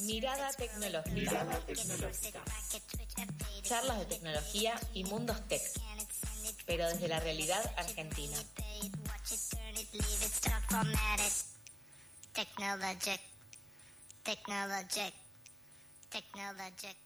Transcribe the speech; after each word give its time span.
Mirada 0.00 0.50
tecnológica. 0.52 2.44
Charlas 3.62 3.98
de 3.98 4.06
tecnología 4.06 4.80
y 4.94 5.04
mundos 5.04 5.46
tech, 5.48 5.62
pero 6.66 6.88
desde 6.88 7.08
la 7.08 7.20
realidad 7.20 7.62
argentina. 7.76 8.36
Technologic. 12.32 13.20
Technologic. 14.22 15.14
Technologic. 16.10 16.96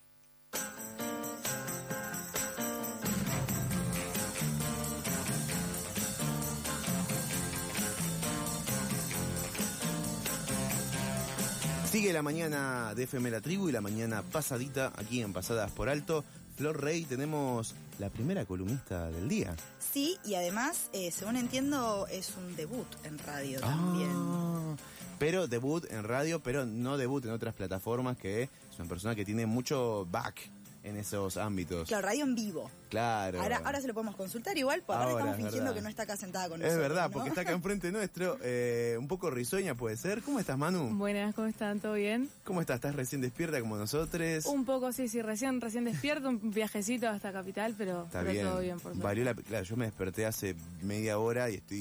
Sigue 11.95 12.13
la 12.13 12.23
mañana 12.23 12.93
de 12.97 13.05
FM 13.05 13.31
La 13.31 13.41
Tribu 13.41 13.69
y 13.69 13.73
la 13.73 13.81
mañana 13.81 14.25
pasadita 14.25 14.93
aquí 14.97 15.21
en 15.23 15.33
Pasadas 15.33 15.71
por 15.71 15.89
Alto. 15.89 16.25
Flor 16.57 16.83
Rey, 16.83 17.05
tenemos 17.05 17.77
la 18.01 18.11
primera 18.11 18.45
columnista 18.45 19.13
del 19.13 19.29
día. 19.29 19.55
Sí, 19.93 20.19
y 20.25 20.35
además, 20.35 20.91
eh, 20.93 21.13
según 21.13 21.37
entiendo, 21.37 22.09
es 22.11 22.33
un 22.37 22.57
debut 22.57 22.89
en 23.05 23.17
radio 23.21 23.61
también. 23.61 24.11
Ah, 24.13 24.75
pero 25.21 25.47
debut 25.47 25.89
en 25.89 26.03
radio, 26.03 26.43
pero 26.43 26.67
no 26.67 26.99
debut 26.99 27.25
en 27.27 27.31
otras 27.31 27.55
plataformas, 27.55 28.17
que 28.17 28.43
es 28.43 28.51
una 28.77 28.89
persona 28.89 29.15
que 29.15 29.25
tiene 29.25 29.47
mucho 29.47 30.05
back 30.11 30.51
en 30.85 30.97
esos 30.99 31.37
ámbitos. 31.39 31.89
Claro, 31.89 32.07
radio 32.07 32.25
en 32.25 32.35
vivo. 32.35 32.71
Claro. 32.91 33.41
Ahora, 33.43 33.61
ahora 33.65 33.81
se 33.81 33.89
lo 33.89 33.95
podemos 33.95 34.15
consultar 34.15 34.57
igual, 34.57 34.83
porque 34.87 34.93
ahora, 35.03 35.11
Ahora, 35.11 35.21
estamos 35.25 35.39
es 35.39 35.43
fingiendo 35.45 35.71
verdad. 35.71 35.75
que 35.77 35.83
no 35.83 35.89
está 35.89 36.03
acá 36.05 36.17
sentada 36.17 36.49
con 36.49 36.61
Es 36.61 36.67
nosotros. 36.69 36.89
verdad, 36.89 37.07
¿no? 37.07 37.11
porque 37.13 37.29
está 37.31 37.41
acá 37.41 37.53
enfrente 37.53 37.91
nuestro, 37.91 38.39
eh, 38.43 38.97
un 38.99 39.09
poco 39.09 39.31
risueña 39.31 39.75
puede 39.75 39.97
ser. 39.97 40.23
¿Cómo 40.23 40.39
estás, 40.39 40.57
Manu? 40.59 40.91
Buenas, 40.97 41.35
¿cómo 41.35 41.49
están? 41.49 41.81
¿Todo 41.81 41.95
bien? 41.95 42.29
¿Cómo 42.45 42.61
estás? 42.61 42.77
¿Estás 42.77 42.95
recién 42.95 43.21
despierta 43.23 43.59
como 43.61 43.77
nosotros? 43.77 44.47
Un 44.47 44.65
poco, 44.65 44.93
sí, 44.93 45.09
sí, 45.09 45.23
recién, 45.23 45.61
recién 45.61 45.85
despierto, 45.85 46.29
un 46.29 46.51
viajecito 46.53 47.09
hasta 47.09 47.33
Capital, 47.33 47.75
pero, 47.77 48.05
Está 48.05 48.21
pero 48.21 48.33
bien. 48.33 48.47
todo 48.47 48.61
bien, 48.61 48.75
por 48.75 48.93
suerte. 48.93 49.03
Valió 49.03 49.25
la- 49.25 49.35
claro, 49.35 49.65
yo 49.65 49.77
me 49.77 49.87
desperté 49.87 50.27
hace 50.27 50.55
media 50.83 51.19
hora 51.19 51.51
y 51.51 51.55
estoy 51.55 51.79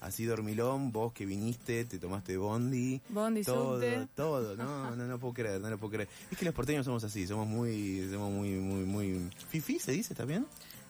así 0.00 0.24
dormilón. 0.24 0.92
Vos 0.92 1.12
que 1.12 1.26
viniste, 1.26 1.84
te 1.84 1.98
tomaste 1.98 2.36
bondi. 2.36 3.00
Bondi, 3.08 3.42
todo, 3.42 3.74
subte. 3.74 4.08
todo. 4.14 4.56
No, 4.58 4.96
no, 4.96 5.06
no 5.06 5.18
puedo 5.18 5.34
creer, 5.34 5.60
no 5.60 5.70
lo 5.70 5.78
puedo 5.78 5.92
creer. 5.92 6.08
Es 6.30 6.36
que 6.36 6.44
los 6.44 6.54
porteños 6.54 6.84
somos 6.84 7.04
así, 7.04 7.26
somos 7.26 7.46
muy, 7.46 8.08
somos 8.10 8.30
muy, 8.30 8.50
muy, 8.50 8.84
muy. 8.84 9.30
¿Fifi 9.48 9.78
se 9.78 9.92
dice? 9.92 10.12
¿Está 10.12 10.24
bien? 10.24 10.46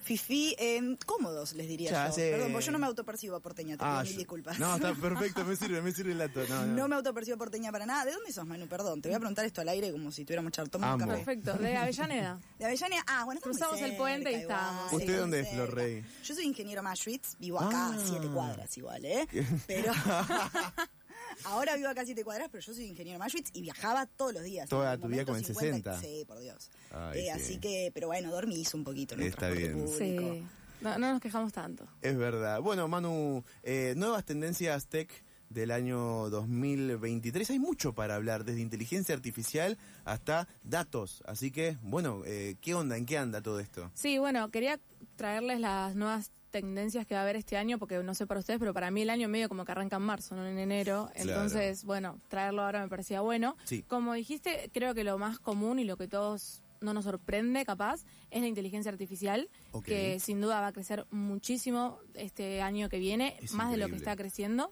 Fifi, 0.08 0.56
eh, 0.58 0.96
cómodos, 1.04 1.52
les 1.52 1.68
diría 1.68 1.90
Ya 1.90 2.08
yo. 2.08 2.14
sé. 2.14 2.30
Perdón, 2.30 2.52
porque 2.52 2.64
yo 2.64 2.72
no 2.72 2.78
me 2.78 2.86
autopercibo 2.86 3.38
porteña, 3.40 3.76
te 3.76 3.84
pido 3.84 4.02
mil 4.02 4.12
yo- 4.12 4.18
disculpas. 4.18 4.58
No, 4.58 4.74
está 4.76 4.94
perfecto, 5.00 5.44
me 5.44 5.54
sirve, 5.54 5.82
me 5.82 5.92
sirve 5.92 6.12
el 6.12 6.18
dato. 6.18 6.40
No, 6.48 6.64
no. 6.64 6.72
No 6.74 6.88
me 6.88 6.96
autopercibo 6.96 7.36
porteña 7.36 7.70
para 7.70 7.84
nada. 7.84 8.06
¿De 8.06 8.12
dónde 8.12 8.32
sos, 8.32 8.46
Manu? 8.46 8.66
Perdón, 8.68 9.02
te 9.02 9.10
voy 9.10 9.16
a 9.16 9.18
preguntar 9.18 9.44
esto 9.44 9.60
al 9.60 9.68
aire 9.68 9.92
como 9.92 10.10
si 10.10 10.24
tuviéramos 10.24 10.50
café. 10.50 11.06
Perfecto, 11.06 11.52
de 11.54 11.76
Avellaneda. 11.76 12.40
De 12.58 12.64
Avellaneda, 12.64 13.04
ah, 13.06 13.24
bueno, 13.26 13.40
Cruzamos 13.42 13.80
el 13.82 13.96
puente 13.96 14.32
y 14.32 14.36
estábamos. 14.36 14.92
¿Usted 14.94 15.18
dónde 15.18 15.40
es, 15.40 15.48
cerca. 15.50 15.64
Flor 15.66 15.74
Rey? 15.76 16.04
Yo 16.24 16.34
soy 16.34 16.44
ingeniero 16.46 16.82
Maschwitz, 16.82 17.36
vivo 17.38 17.60
acá 17.60 17.90
Ah. 17.92 17.98
siete 18.02 18.28
cuadras 18.28 18.76
igual, 18.78 19.04
¿eh? 19.04 19.26
Pero 19.66 19.92
ahora 21.44 21.76
vivo 21.76 21.88
acá 21.88 22.02
a 22.02 22.04
siete 22.04 22.24
cuadras, 22.24 22.48
pero 22.50 22.62
yo 22.62 22.74
soy 22.74 22.84
ingeniero 22.86 23.18
Maschwitz 23.18 23.50
y 23.54 23.62
viajaba 23.62 24.06
todos 24.06 24.34
los 24.34 24.42
días. 24.42 24.68
Toda 24.68 24.96
tu 24.98 25.08
vida 25.08 25.24
con 25.24 25.36
el 25.36 25.44
50, 25.44 25.96
60. 25.96 26.00
Sí, 26.00 26.24
por 26.26 26.38
Dios. 26.40 26.70
Ay, 26.90 27.18
Eh, 27.20 27.22
sí. 27.24 27.28
Así 27.30 27.58
que, 27.58 27.90
pero 27.94 28.06
bueno, 28.08 28.30
dormís 28.30 28.72
un 28.74 28.84
poquito 28.84 29.14
en 29.14 29.20
el 29.20 29.26
Está 29.28 29.48
transporte 29.50 29.74
bien. 29.74 29.86
público. 29.86 30.34
Sí. 30.34 30.46
No, 30.80 30.98
no 30.98 31.12
nos 31.12 31.20
quejamos 31.20 31.52
tanto. 31.52 31.88
Es 32.02 32.16
verdad. 32.16 32.60
Bueno, 32.60 32.86
Manu, 32.86 33.42
eh, 33.64 33.94
nuevas 33.96 34.24
tendencias 34.24 34.86
tech 34.86 35.10
del 35.50 35.70
año 35.70 36.28
2023. 36.30 37.50
Hay 37.50 37.58
mucho 37.58 37.94
para 37.94 38.14
hablar, 38.14 38.44
desde 38.44 38.60
inteligencia 38.60 39.14
artificial 39.14 39.78
hasta 40.04 40.46
datos. 40.62 41.22
Así 41.26 41.50
que, 41.50 41.78
bueno, 41.82 42.22
eh, 42.26 42.56
¿qué 42.60 42.74
onda? 42.74 42.96
¿En 42.96 43.06
qué 43.06 43.18
anda 43.18 43.40
todo 43.42 43.58
esto? 43.58 43.90
Sí, 43.94 44.18
bueno, 44.18 44.50
quería 44.50 44.78
traerles 45.16 45.58
las 45.58 45.96
nuevas 45.96 46.30
tendencias 46.50 47.06
que 47.06 47.14
va 47.14 47.20
a 47.20 47.22
haber 47.24 47.36
este 47.36 47.56
año, 47.56 47.78
porque 47.78 47.98
no 48.02 48.14
sé 48.14 48.26
para 48.26 48.40
ustedes, 48.40 48.58
pero 48.58 48.74
para 48.74 48.90
mí 48.90 49.02
el 49.02 49.10
año 49.10 49.28
medio 49.28 49.48
como 49.48 49.64
que 49.64 49.72
arranca 49.72 49.96
en 49.96 50.02
marzo, 50.02 50.34
no 50.34 50.46
en 50.46 50.58
enero. 50.58 51.10
Claro. 51.14 51.30
Entonces, 51.30 51.84
bueno, 51.84 52.20
traerlo 52.28 52.62
ahora 52.62 52.82
me 52.82 52.88
parecía 52.88 53.20
bueno. 53.20 53.56
Sí. 53.64 53.82
Como 53.82 54.14
dijiste, 54.14 54.70
creo 54.72 54.94
que 54.94 55.04
lo 55.04 55.18
más 55.18 55.38
común 55.38 55.78
y 55.78 55.84
lo 55.84 55.96
que 55.96 56.08
todos 56.08 56.62
no 56.80 56.94
nos 56.94 57.04
sorprende 57.04 57.64
capaz 57.64 58.04
es 58.30 58.40
la 58.40 58.46
inteligencia 58.46 58.90
artificial, 58.90 59.48
que 59.84 60.20
sin 60.20 60.40
duda 60.40 60.60
va 60.60 60.68
a 60.68 60.72
crecer 60.72 61.06
muchísimo 61.10 61.98
este 62.14 62.62
año 62.62 62.88
que 62.88 62.98
viene, 62.98 63.36
Es 63.40 63.52
más 63.52 63.70
de 63.70 63.76
lo 63.76 63.88
que 63.88 63.96
está 63.96 64.16
creciendo. 64.16 64.70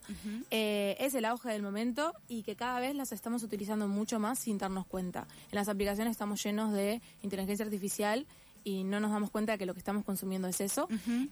Eh, 0.51 0.97
es 1.01 1.15
el 1.15 1.25
auge 1.25 1.51
del 1.51 1.63
momento 1.63 2.15
y 2.29 2.43
que 2.43 2.57
cada 2.57 2.81
vez 2.81 2.95
las 2.95 3.13
estamos 3.13 3.43
utilizando 3.43 3.89
mucho 3.89 4.19
más 4.19 4.39
sin 4.39 4.59
darnos 4.59 4.87
cuenta. 4.87 5.27
En 5.51 5.57
las 5.57 5.69
aplicaciones 5.69 6.13
estamos 6.13 6.43
llenos 6.43 6.73
de 6.73 7.01
inteligencia 7.23 7.65
artificial 7.65 8.27
y 8.67 8.83
no 8.83 8.99
nos 8.99 9.13
damos 9.13 9.31
cuenta 9.31 9.53
de 9.53 9.59
que 9.59 9.65
lo 9.67 9.75
que 9.75 9.79
estamos 9.79 10.05
consumiendo 10.05 10.49
es 10.49 10.61
eso. 10.61 10.89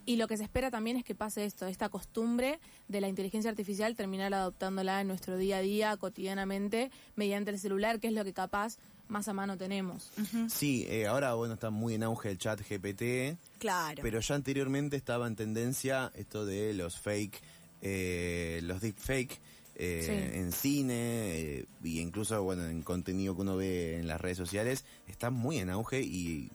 Y 0.06 0.14
lo 0.16 0.28
que 0.28 0.36
se 0.36 0.44
espera 0.44 0.70
también 0.70 0.96
es 0.96 1.02
que 1.04 1.16
pase 1.16 1.44
esto, 1.44 1.66
esta 1.66 1.88
costumbre 1.88 2.60
de 2.86 3.00
la 3.00 3.08
inteligencia 3.08 3.50
artificial, 3.50 3.96
terminar 3.96 4.32
adoptándola 4.32 5.00
en 5.00 5.08
nuestro 5.08 5.36
día 5.36 5.56
a 5.56 5.60
día, 5.60 5.96
cotidianamente, 5.96 6.92
mediante 7.16 7.50
el 7.50 7.58
celular, 7.58 7.98
que 7.98 8.06
es 8.06 8.12
lo 8.14 8.22
que 8.22 8.32
capaz 8.32 8.76
más 9.08 9.26
a 9.26 9.32
mano 9.32 9.58
tenemos. 9.58 10.12
Sí, 10.48 10.86
eh, 10.88 11.08
ahora, 11.08 11.34
bueno, 11.34 11.54
está 11.54 11.70
muy 11.70 11.94
en 11.94 12.04
auge 12.04 12.30
el 12.30 12.38
chat 12.38 12.60
GPT, 12.60 13.36
Claro. 13.58 14.00
pero 14.00 14.20
ya 14.20 14.34
anteriormente 14.36 14.96
estaba 14.96 15.26
en 15.26 15.34
tendencia 15.34 16.12
esto 16.14 16.46
de 16.46 16.72
los 16.72 17.00
fake, 17.00 17.42
eh, 17.82 18.60
los 18.62 18.80
deepfake. 18.80 19.40
eh, 19.76 20.02
Sí. 20.06 20.38
en 20.38 20.52
cine 20.52 20.94
eh, 20.94 21.66
y 21.82 21.98
incluso 21.98 22.40
bueno 22.44 22.64
en 22.68 22.82
contenido 22.82 23.34
que 23.34 23.40
uno 23.42 23.56
ve 23.56 23.98
en 23.98 24.06
las 24.06 24.20
redes 24.20 24.38
sociales 24.38 24.84
está 25.08 25.30
muy 25.30 25.58
en 25.58 25.68
auge 25.68 26.00
y, 26.00 26.52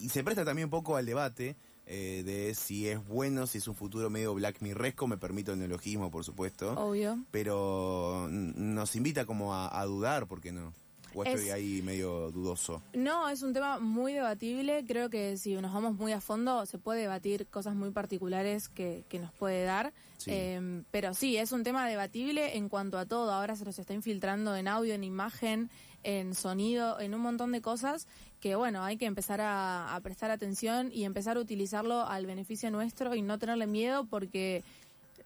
y 0.00 0.08
se 0.08 0.24
presta 0.24 0.44
también 0.44 0.66
un 0.66 0.70
poco 0.70 0.96
al 0.96 1.06
debate 1.06 1.56
eh, 1.86 2.22
de 2.24 2.54
si 2.54 2.88
es 2.88 3.04
bueno, 3.06 3.46
si 3.46 3.58
es 3.58 3.68
un 3.68 3.74
futuro 3.74 4.10
medio 4.10 4.34
Black 4.34 4.60
Mirresco, 4.62 5.06
me 5.06 5.16
permito 5.18 5.52
el 5.52 5.58
neologismo 5.58 6.10
por 6.10 6.24
supuesto, 6.24 6.72
Obvio. 6.74 7.18
pero 7.30 8.28
nos 8.30 8.94
invita 8.96 9.24
como 9.26 9.54
a, 9.54 9.80
a 9.80 9.84
dudar, 9.86 10.26
¿por 10.26 10.40
qué 10.40 10.52
no? 10.52 10.72
O 11.12 11.24
estoy 11.24 11.48
Es- 11.48 11.52
ahí 11.52 11.82
medio 11.82 12.30
dudoso. 12.30 12.84
No, 12.94 13.28
es 13.28 13.42
un 13.42 13.52
tema 13.52 13.80
muy 13.80 14.12
debatible. 14.12 14.84
Creo 14.86 15.10
que 15.10 15.36
si 15.36 15.54
nos 15.54 15.72
vamos 15.72 15.96
muy 15.96 16.12
a 16.12 16.20
fondo 16.20 16.64
se 16.66 16.78
puede 16.78 17.00
debatir 17.00 17.48
cosas 17.48 17.74
muy 17.74 17.90
particulares 17.90 18.68
que, 18.68 19.04
que 19.08 19.18
nos 19.18 19.32
puede 19.32 19.64
dar. 19.64 19.92
Sí. 20.18 20.30
Eh, 20.32 20.84
pero 20.92 21.12
sí, 21.12 21.36
es 21.36 21.50
un 21.50 21.64
tema 21.64 21.88
debatible 21.88 22.56
en 22.56 22.68
cuanto 22.68 22.96
a 22.96 23.06
todo. 23.06 23.32
Ahora 23.32 23.56
se 23.56 23.64
nos 23.64 23.76
está 23.80 23.92
infiltrando 23.92 24.54
en 24.54 24.68
audio, 24.68 24.94
en 24.94 25.02
imagen, 25.02 25.68
en 26.04 26.32
sonido, 26.36 27.00
en 27.00 27.12
un 27.12 27.22
montón 27.22 27.50
de 27.50 27.60
cosas 27.60 28.06
que, 28.40 28.54
bueno, 28.56 28.82
hay 28.82 28.96
que 28.96 29.06
empezar 29.06 29.40
a, 29.40 29.94
a 29.94 30.00
prestar 30.00 30.30
atención 30.30 30.90
y 30.92 31.04
empezar 31.04 31.36
a 31.36 31.40
utilizarlo 31.40 32.06
al 32.06 32.26
beneficio 32.26 32.70
nuestro 32.70 33.14
y 33.14 33.22
no 33.22 33.38
tenerle 33.38 33.66
miedo 33.66 34.04
porque 34.04 34.64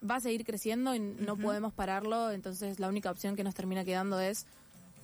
va 0.09 0.17
a 0.17 0.21
seguir 0.21 0.45
creciendo 0.45 0.95
y 0.95 0.99
no 0.99 1.37
podemos 1.37 1.73
pararlo. 1.73 2.31
Entonces 2.31 2.79
la 2.81 2.89
única 2.89 3.11
opción 3.11 3.37
que 3.37 3.45
nos 3.45 3.55
termina 3.55 3.85
quedando 3.85 4.21
es 4.21 4.47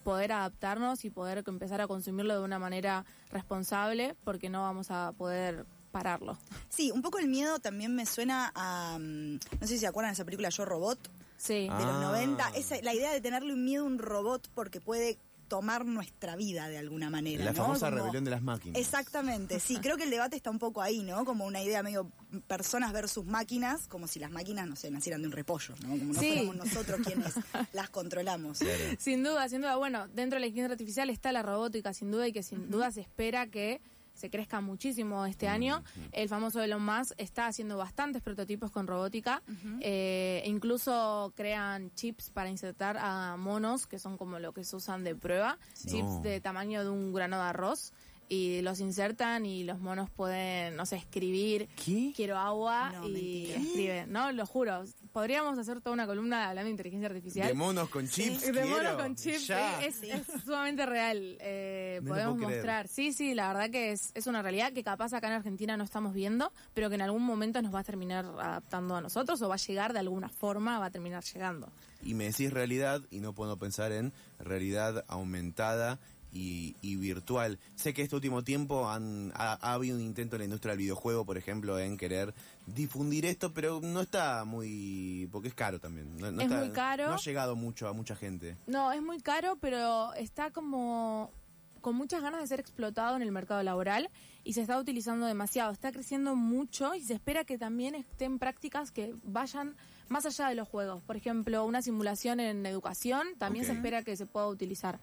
poder 0.05 0.33
adaptarnos 0.33 1.05
y 1.05 1.11
poder 1.11 1.43
empezar 1.47 1.81
a 1.81 1.87
consumirlo 1.87 2.35
de 2.39 2.45
una 2.45 2.59
manera 2.59 3.05
responsable 3.31 4.15
porque 4.25 4.49
no 4.49 4.63
vamos 4.63 4.91
a 4.91 5.13
poder 5.17 5.65
pararlo. 5.93 6.39
Sí, 6.69 6.91
un 6.91 7.03
poco 7.03 7.19
el 7.19 7.29
miedo 7.29 7.59
también 7.59 7.95
me 7.95 8.07
suena 8.07 8.53
a. 8.55 8.97
mm, 8.99 9.35
No 9.61 9.67
sé 9.67 9.69
si 9.69 9.79
se 9.79 9.87
acuerdan 9.87 10.11
de 10.11 10.15
esa 10.15 10.25
película 10.25 10.49
Yo 10.51 10.65
Robot 10.65 10.99
Sí. 11.37 11.55
de 11.65 11.69
Ah. 11.71 11.81
los 11.85 12.01
90. 12.03 12.49
Esa, 12.57 12.81
la 12.83 12.95
idea 12.95 13.13
de 13.13 13.21
tenerle 13.21 13.53
un 13.55 13.65
miedo 13.65 13.85
a 13.85 13.87
un 13.87 13.99
robot 13.99 14.49
porque 14.55 14.81
puede 14.81 15.19
tomar 15.51 15.85
nuestra 15.85 16.37
vida 16.37 16.69
de 16.69 16.79
alguna 16.79 17.11
manera. 17.11 17.45
La 17.45 17.51
¿no? 17.51 17.57
famosa 17.57 17.87
Como- 17.89 17.99
rebelión 17.99 18.25
de 18.25 18.31
las 18.31 18.41
máquinas. 18.41 18.79
Exactamente, 18.81 19.59
sí, 19.61 19.77
creo 19.79 19.97
que 19.97 20.05
el 20.05 20.11
debate 20.11 20.37
está 20.37 20.49
un 20.49 20.61
poco 20.61 20.81
ahí, 20.81 21.03
¿no? 21.03 21.25
Como 21.25 21.45
una 21.45 21.61
idea 21.61 21.83
medio 21.83 22.11
personas 22.47 22.93
versus 22.93 23.27
máquinas, 23.27 23.89
como 23.89 24.07
si 24.07 24.21
las 24.21 24.31
máquinas, 24.31 24.69
no 24.69 24.77
sé, 24.77 24.91
nacieran 24.93 25.21
de 25.23 25.27
un 25.27 25.33
repollo, 25.33 25.75
¿no? 25.83 25.89
Como 25.99 26.13
no 26.15 26.21
Sí. 26.21 26.29
fuéramos 26.29 26.57
nosotros 26.57 27.01
quienes 27.05 27.35
las 27.73 27.91
controlamos. 27.91 28.61
Sin 28.99 29.25
duda, 29.25 29.49
sin 29.49 29.61
duda. 29.61 29.75
Bueno, 29.77 30.07
dentro 30.09 30.37
de 30.37 30.41
la 30.41 30.47
inteligencia 30.47 30.73
artificial 30.73 31.11
está 31.11 31.33
la 31.33 31.43
robótica, 31.43 31.93
sin 31.93 32.13
duda, 32.13 32.29
y 32.29 32.33
que 32.33 32.45
sin 32.45 32.71
duda 32.71 32.93
se 32.93 33.01
espera 33.01 33.49
que 33.49 33.81
se 34.21 34.29
crezca 34.29 34.61
muchísimo 34.61 35.25
este 35.25 35.49
año. 35.49 35.83
El 36.13 36.29
famoso 36.29 36.63
Elon 36.63 36.85
Musk 36.85 37.13
está 37.17 37.47
haciendo 37.47 37.79
bastantes 37.79 38.21
prototipos 38.21 38.71
con 38.71 38.87
robótica. 38.87 39.43
Eh, 39.81 40.43
incluso 40.45 41.33
crean 41.35 41.91
chips 41.95 42.31
para 42.31 42.51
insertar 42.51 42.99
a 42.99 43.37
monos, 43.39 43.87
que 43.87 43.99
son 43.99 44.19
como 44.19 44.39
lo 44.39 44.53
que 44.53 44.63
se 44.65 44.77
usan 44.77 45.05
de 45.05 45.17
prueba. 45.17 45.59
Chips 45.75 46.23
de 46.23 46.41
tamaño 46.41 46.85
de 46.85 46.91
un 46.91 47.15
grano 47.15 47.37
de 47.37 47.45
arroz. 47.45 47.95
Y 48.33 48.63
los 48.63 48.79
insertan 48.79 49.45
y 49.45 49.65
los 49.65 49.81
monos 49.81 50.09
pueden, 50.09 50.77
no 50.77 50.87
sé, 50.87 50.95
escribir 50.95 51.69
¿Qué? 51.85 52.13
quiero 52.15 52.39
agua 52.39 52.93
No, 52.95 53.09
y 53.09 53.13
mentira. 53.13 53.59
escriben. 53.61 54.13
No, 54.13 54.31
lo 54.31 54.47
juro. 54.47 54.85
Podríamos 55.13 55.59
hacer 55.59 55.81
toda 55.81 55.93
una 55.95 56.07
columna 56.07 56.49
hablando 56.49 56.67
de 56.67 56.71
inteligencia 56.71 57.09
artificial. 57.09 57.49
De 57.49 57.55
monos 57.55 57.89
con 57.89 58.07
chips. 58.09 58.43
De 58.53 58.65
mono 58.65 58.77
quiero. 58.79 58.97
con 58.99 59.17
chips, 59.17 59.49
Ya. 59.49 59.83
eh, 59.83 59.89
es, 59.89 60.03
es 60.05 60.23
sumamente 60.45 60.87
real. 60.87 61.39
Eh, 61.41 61.99
No 62.05 62.11
podemos 62.11 62.37
creer. 62.37 62.53
mostrar. 62.53 62.87
Sí, 62.87 63.13
sí, 63.13 63.35
la 63.35 63.49
verdad 63.49 63.69
que 63.71 63.91
es, 63.91 64.13
es 64.15 64.29
una 64.29 64.43
realidad 64.43 64.73
que 64.73 64.85
capaz 64.85 65.13
acá 65.13 65.27
en 65.27 65.33
Argentina 65.33 65.77
no 65.77 65.83
estamos 65.83 66.15
viendo, 66.15 66.53
pero 66.73 66.89
que 66.89 66.95
en 66.95 67.03
algún 67.03 67.25
momento 67.25 67.61
nos 67.63 67.75
va 67.75 67.81
a 67.81 67.85
terminar 67.85 68.27
adaptando 68.27 68.95
a 68.95 69.01
nosotros 69.01 69.43
o 69.43 69.49
va 69.49 69.57
a 69.57 69.59
llegar 69.59 69.93
de 69.93 69.99
alguna 69.99 70.29
forma, 70.29 70.79
va 70.79 70.87
a 70.87 70.91
terminar 70.93 71.25
llegando. 71.25 71.69
Y 72.05 72.15
me 72.15 72.25
decís 72.25 72.53
realidad 72.53 73.03
y 73.11 73.19
no 73.19 73.35
puedo 73.35 73.59
pensar 73.59 73.91
en 73.91 74.13
realidad 74.39 75.05
aumentada 75.09 75.99
y, 76.33 76.77
y 76.81 76.97
virtual. 76.97 77.59
Sé 77.75 77.93
que 77.95 78.03
este 78.03 78.15
último 78.17 78.45
tiempo 78.45 78.89
han, 78.89 79.33
ha, 79.35 79.59
ha 79.61 79.73
habido 79.75 79.97
un 79.97 80.03
intento 80.03 80.37
en 80.37 80.41
la 80.41 80.45
industria 80.45 80.71
del 80.73 80.79
videojuego, 80.79 81.25
por 81.25 81.37
ejemplo, 81.39 81.79
en 81.79 81.97
querer 81.97 82.35
difundir 82.67 83.27
esto, 83.27 83.53
pero 83.53 83.81
no 83.83 84.01
está 84.03 84.45
muy... 84.45 85.29
porque 85.33 85.49
es 85.49 85.55
caro 85.55 85.81
también. 85.81 86.17
No, 86.19 86.31
no 86.31 86.41
Es 86.41 86.47
está- 86.47 86.59
muy 86.61 86.71
caro. 86.71 87.09
No 87.09 87.15
ha 87.15 87.19
llegado 87.19 87.57
mucho 87.57 87.89
a 87.89 87.93
mucha 87.93 88.15
gente. 88.17 88.57
No, 88.67 88.93
es 88.93 89.03
muy 89.03 89.21
caro, 89.21 89.57
pero 89.61 90.13
está 90.15 90.51
como 90.51 91.33
con 91.81 91.95
muchas 91.97 92.21
ganas 92.23 92.43
de 92.43 92.47
ser 92.47 92.61
explotado 92.61 93.17
en 93.17 93.23
el 93.23 93.33
mercado 93.33 93.63
laboral 93.63 94.11
y 94.45 94.53
se 94.53 94.61
está 94.61 94.79
utilizando 94.79 95.25
demasiado. 95.27 95.73
Está 95.73 95.91
creciendo 95.93 96.37
mucho 96.37 96.95
y 96.95 97.03
se 97.03 97.15
espera 97.15 97.45
que 97.45 97.57
también 97.57 97.95
estén 97.95 98.39
prácticas 98.39 98.91
que 98.91 99.15
vayan 99.23 99.77
más 100.09 100.27
allá 100.27 100.49
de 100.49 100.57
los 100.57 100.69
juegos. 100.69 101.03
Por 101.03 101.17
ejemplo, 101.17 101.65
una 101.65 101.81
simulación 101.81 102.39
en 102.39 102.67
educación 102.67 103.27
también 103.39 103.65
se 103.65 103.73
espera 103.73 104.03
que 104.03 104.15
se 104.17 104.27
pueda 104.27 104.49
utilizar. 104.49 105.01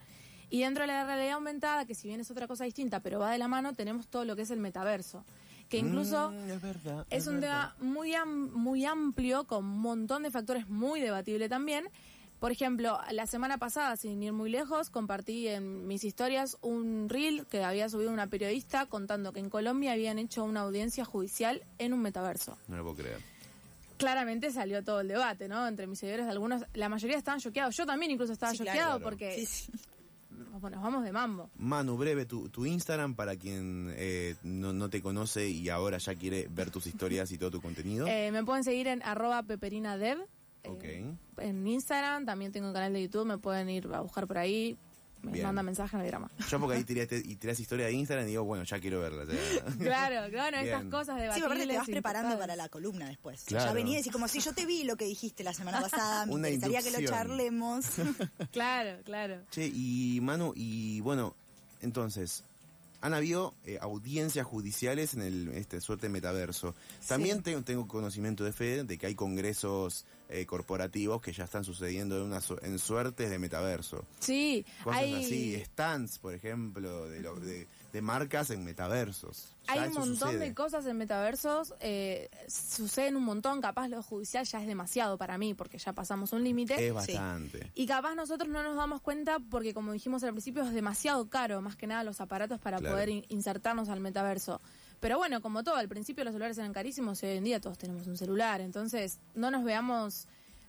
Y 0.50 0.60
dentro 0.62 0.82
de 0.82 0.88
la 0.88 1.04
realidad 1.04 1.32
aumentada, 1.34 1.84
que 1.84 1.94
si 1.94 2.08
bien 2.08 2.20
es 2.20 2.30
otra 2.30 2.46
cosa 2.46 2.64
distinta, 2.64 3.00
pero 3.00 3.18
va 3.18 3.30
de 3.30 3.38
la 3.38 3.48
mano, 3.48 3.74
tenemos 3.74 4.08
todo 4.08 4.24
lo 4.24 4.34
que 4.36 4.42
es 4.42 4.50
el 4.50 4.58
metaverso. 4.60 5.24
Que 5.68 5.76
incluso 5.78 6.30
Mm, 6.30 6.50
es 6.50 6.62
verdad. 6.62 7.06
es 7.10 7.26
un 7.26 7.40
verdad. 7.40 7.74
tema 7.78 7.90
muy, 7.92 8.14
am- 8.14 8.50
muy 8.54 8.86
amplio, 8.86 9.44
con 9.44 9.64
un 9.64 9.78
montón 9.80 10.22
de 10.22 10.30
factores 10.30 10.68
muy 10.68 11.00
debatible 11.00 11.48
también. 11.50 11.88
Por 12.40 12.52
ejemplo, 12.52 12.98
la 13.10 13.26
semana 13.26 13.58
pasada, 13.58 13.96
sin 13.96 14.22
ir 14.22 14.32
muy 14.32 14.48
lejos, 14.48 14.88
compartí 14.90 15.48
en 15.48 15.86
mis 15.88 16.04
historias 16.04 16.56
un 16.62 17.08
reel 17.10 17.44
que 17.46 17.64
había 17.64 17.88
subido 17.90 18.12
una 18.12 18.28
periodista 18.28 18.86
contando 18.86 19.32
que 19.32 19.40
en 19.40 19.50
Colombia 19.50 19.92
habían 19.92 20.18
hecho 20.20 20.44
una 20.44 20.60
audiencia 20.60 21.04
judicial 21.04 21.62
en 21.78 21.92
un 21.92 22.00
metaverso. 22.00 22.56
No 22.68 22.76
lo 22.76 22.84
puedo 22.84 22.96
creer. 22.96 23.18
Claramente 23.98 24.52
salió 24.52 24.84
todo 24.84 25.00
el 25.00 25.08
debate, 25.08 25.48
¿no? 25.48 25.66
Entre 25.66 25.88
mis 25.88 25.98
seguidores, 25.98 26.28
algunos, 26.28 26.62
la 26.74 26.88
mayoría 26.88 27.16
estaban 27.18 27.40
choqueados. 27.40 27.76
Yo 27.76 27.84
también 27.84 28.12
incluso 28.12 28.32
estaba 28.32 28.52
Sí, 28.52 28.58
choqueado 28.58 28.98
claro. 29.00 29.04
porque 29.04 29.34
Sí, 29.34 29.46
sí. 29.46 29.72
Bueno, 30.60 30.76
nos 30.76 30.84
vamos 30.84 31.04
de 31.04 31.12
mambo. 31.12 31.50
Manu, 31.56 31.96
breve, 31.96 32.24
tu, 32.26 32.48
tu 32.48 32.66
Instagram 32.66 33.14
para 33.14 33.36
quien 33.36 33.92
eh, 33.96 34.36
no, 34.42 34.72
no 34.72 34.88
te 34.90 35.00
conoce 35.02 35.48
y 35.48 35.68
ahora 35.68 35.98
ya 35.98 36.14
quiere 36.14 36.46
ver 36.50 36.70
tus 36.70 36.86
historias 36.86 37.30
y 37.32 37.38
todo 37.38 37.50
tu 37.50 37.60
contenido. 37.60 38.06
Eh, 38.08 38.30
me 38.32 38.44
pueden 38.44 38.64
seguir 38.64 38.86
en 38.88 39.02
arroba 39.02 39.42
peperinadev. 39.42 40.18
eh, 40.64 40.68
Ok. 40.70 40.84
en 41.42 41.66
Instagram, 41.66 42.26
también 42.26 42.52
tengo 42.52 42.66
un 42.68 42.74
canal 42.74 42.92
de 42.92 43.02
YouTube, 43.02 43.26
me 43.26 43.38
pueden 43.38 43.68
ir 43.70 43.86
a 43.92 44.00
buscar 44.00 44.26
por 44.26 44.38
ahí, 44.38 44.76
me 45.22 45.32
Bien. 45.32 45.46
mandan 45.46 45.64
mensaje, 45.66 45.96
no 45.96 46.02
hay 46.02 46.08
drama. 46.08 46.30
Yo 46.48 46.60
porque 46.60 46.76
ahí 46.76 46.84
tiraste, 46.84 47.22
y 47.24 47.36
tirás 47.36 47.58
historia 47.60 47.86
de 47.86 47.92
Instagram 47.92 48.26
y 48.26 48.30
digo, 48.30 48.44
bueno, 48.44 48.64
ya 48.64 48.78
quiero 48.80 49.00
verla. 49.00 49.24
ya. 49.24 49.64
claro, 49.78 50.30
bueno, 50.30 50.56
estas 50.58 50.84
cosas 50.84 51.16
Sí, 51.16 51.22
debatibles. 51.22 51.34
pero 51.34 51.46
aparte 51.46 51.66
te 51.66 51.76
vas 51.78 51.86
preparando 51.88 52.38
para 52.38 52.56
la 52.56 52.68
columna 52.68 53.08
después. 53.08 53.42
Claro. 53.44 53.66
Ya 53.66 53.72
venía 53.72 53.94
y 53.94 53.96
decís, 53.98 54.12
como 54.12 54.28
si 54.28 54.40
yo 54.40 54.52
te 54.54 54.64
vi 54.66 54.84
lo 54.84 54.96
que 54.96 55.04
dijiste 55.06 55.42
la 55.44 55.52
semana 55.54 55.80
pasada, 55.80 56.26
me 56.26 56.32
Una 56.38 56.50
interesaría 56.50 56.90
que 56.92 57.02
lo 57.02 57.08
charlemos. 57.08 57.84
Claro, 58.52 59.02
claro. 59.04 59.42
Che, 59.50 59.66
y 59.66 60.18
Manu, 60.22 60.52
y 60.56 61.00
bueno, 61.00 61.34
entonces, 61.80 62.44
han 63.00 63.14
habido 63.14 63.54
eh, 63.64 63.78
audiencias 63.80 64.46
judiciales 64.46 65.14
en 65.14 65.22
el 65.22 65.48
este 65.50 65.80
suerte 65.80 66.08
metaverso. 66.08 66.74
También 67.06 67.38
Sí. 67.38 67.42
tengo, 67.44 67.62
tengo 67.62 67.86
conocimiento 67.88 68.44
de 68.44 68.52
fe 68.52 68.82
de 68.84 68.98
que 68.98 69.06
hay 69.06 69.14
congresos 69.14 70.04
eh, 70.28 70.44
corporativos 70.46 71.20
que 71.22 71.32
ya 71.32 71.44
están 71.44 71.64
sucediendo 71.64 72.16
en, 72.18 72.22
una, 72.24 72.40
en 72.62 72.78
suertes 72.78 73.30
de 73.30 73.38
metaverso. 73.38 74.04
Sí, 74.20 74.64
Cosas 74.84 75.00
hay, 75.00 75.14
así, 75.24 75.62
stands, 75.64 76.18
por 76.18 76.34
ejemplo, 76.34 77.08
de, 77.08 77.20
lo- 77.20 77.36
de, 77.40 77.66
de 77.92 78.02
marcas 78.02 78.50
en 78.50 78.64
metaversos. 78.64 79.54
Ya 79.66 79.72
hay 79.82 79.88
un 79.88 79.94
montón 79.94 80.16
sucede. 80.16 80.38
de 80.38 80.54
cosas 80.54 80.86
en 80.86 80.96
metaversos, 80.98 81.74
eh, 81.80 82.28
suceden 82.48 83.16
un 83.16 83.24
montón, 83.24 83.60
capaz 83.60 83.88
lo 83.88 84.02
judicial 84.02 84.44
ya 84.46 84.60
es 84.60 84.66
demasiado 84.66 85.18
para 85.18 85.36
mí, 85.38 85.54
porque 85.54 85.78
ya 85.78 85.92
pasamos 85.92 86.32
un 86.32 86.44
límite. 86.44 86.86
Es 86.88 86.92
bastante. 86.94 87.70
Y 87.74 87.86
capaz 87.86 88.14
nosotros 88.14 88.48
no 88.48 88.62
nos 88.62 88.76
damos 88.76 89.00
cuenta 89.00 89.38
porque, 89.50 89.74
como 89.74 89.92
dijimos 89.92 90.22
al 90.24 90.32
principio, 90.32 90.62
es 90.64 90.72
demasiado 90.72 91.28
caro, 91.28 91.60
más 91.62 91.76
que 91.76 91.86
nada 91.86 92.04
los 92.04 92.20
aparatos 92.20 92.60
para 92.60 92.78
Claro. 92.78 92.94
poder 92.94 93.08
in- 93.10 93.24
insertarnos 93.28 93.88
al 93.88 94.00
metaverso. 94.00 94.60
Pero 95.00 95.18
bueno, 95.18 95.40
como 95.40 95.62
todo, 95.62 95.76
al 95.76 95.88
principio 95.88 96.24
los 96.24 96.32
celulares 96.32 96.58
eran 96.58 96.72
carísimos 96.72 97.22
y 97.22 97.26
hoy 97.26 97.36
en 97.36 97.44
día 97.44 97.60
todos 97.60 97.78
tenemos 97.78 98.06
un 98.06 98.16
celular. 98.16 98.60
Entonces, 98.60 99.20
no 99.34 99.50
nos 99.50 99.64
veamos 99.64 100.26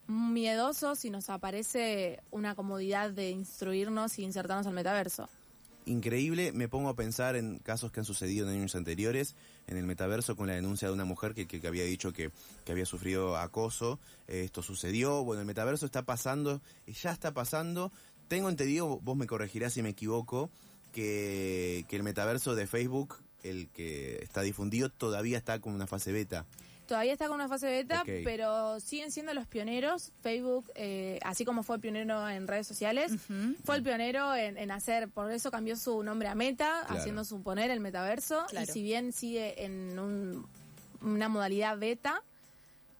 miedosos 0.08 1.00
si 1.00 1.10
nos 1.10 1.30
aparece 1.30 2.20
una 2.32 2.56
comodidad 2.56 3.12
de 3.12 3.32
instruirnos 3.32 4.20
y 4.20 4.24
insertarnos 4.24 4.68
al 4.68 4.74
metaverso. 4.74 5.30
Increíble, 5.86 6.52
me 6.52 6.68
pongo 6.68 6.90
a 6.90 6.96
pensar 6.96 7.36
en 7.36 7.58
casos 7.60 7.92
que 7.92 8.02
han 8.02 8.06
sucedido 8.06 8.48
en 8.48 8.56
años 8.56 8.76
anteriores, 8.76 9.36
en 9.66 9.78
el 9.78 9.86
metaverso 9.86 10.36
con 10.36 10.48
la 10.48 10.54
denuncia 10.54 10.88
de 10.88 10.94
una 10.94 11.06
mujer 11.06 11.34
que, 11.34 11.68
había 11.68 11.84
dicho 11.84 12.14
que, 12.14 12.32
había 12.70 12.86
sufrido 12.86 13.38
acoso. 13.38 14.00
Eh, 14.28 14.44
esto 14.44 14.62
sucedió, 14.62 15.24
bueno, 15.24 15.42
el 15.42 15.48
metaverso 15.48 15.88
está 15.88 16.04
pasando, 16.04 16.62
eh, 16.86 16.94
ya 16.94 17.12
está 17.12 17.34
pasando. 17.34 17.92
Tengo 18.28 18.50
entendido, 18.50 19.00
vos 19.00 19.18
me 19.18 19.26
corregirás 19.26 19.74
si 19.74 19.82
me 19.82 19.90
equivoco, 19.90 20.52
que 20.92 21.86
el 21.90 22.04
metaverso 22.04 22.54
de 22.54 22.68
Facebook, 22.68 23.16
el 23.44 23.70
que 23.70 24.20
está 24.24 24.42
difundido, 24.42 24.90
todavía 24.90 25.38
está 25.38 25.60
como 25.60 25.76
una 25.76 25.88
fase 25.88 26.12
beta. 26.12 26.46
Todavía 26.88 27.14
está 27.14 27.28
con 27.28 27.36
una 27.36 27.48
fase 27.48 27.68
beta, 27.68 28.04
pero 28.24 28.80
siguen 28.80 29.12
siendo 29.12 29.34
los 29.36 29.46
pioneros. 29.46 30.12
Facebook, 30.22 30.72
eh, 30.74 31.20
así 31.24 31.46
como 31.46 31.62
fue 31.62 31.78
pionero 31.78 32.28
en 32.28 32.48
redes 32.48 32.66
sociales, 32.66 33.12
fue 33.64 33.76
el 33.76 33.84
pionero 33.84 34.36
en, 34.36 34.58
en 34.58 34.72
hacer, 34.72 35.08
por 35.08 35.32
eso 35.32 35.52
cambió 35.52 35.76
su 35.76 36.02
nombre 36.02 36.30
a 36.30 36.34
Meta, 36.36 36.82
Claro. 36.88 37.00
haciendo 37.00 37.24
suponer 37.26 37.70
el 37.70 37.80
metaverso. 37.80 38.44
Claro. 38.50 38.66
Y 38.68 38.74
si 38.74 38.82
bien 38.82 39.14
sigue 39.14 39.64
en 39.66 40.00
un- 40.00 40.48
una 41.02 41.30
modalidad 41.30 41.78
beta, 41.78 42.24